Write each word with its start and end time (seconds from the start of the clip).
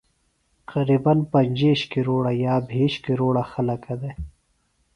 قرِباً 0.71 1.13
پنجِیش 1.33 1.81
کورہ 1.91 2.33
یا 2.43 2.55
بھیش 2.69 2.93
کورہ 3.05 3.43
خلَکہ 3.51 3.95
دےۡ 4.01 4.15